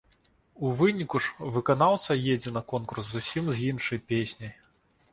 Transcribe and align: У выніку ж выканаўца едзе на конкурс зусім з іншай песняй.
У 0.69 0.71
выніку 0.79 1.21
ж 1.25 1.51
выканаўца 1.59 2.17
едзе 2.33 2.55
на 2.59 2.65
конкурс 2.75 3.03
зусім 3.15 3.45
з 3.57 3.71
іншай 3.71 3.99
песняй. 4.11 4.53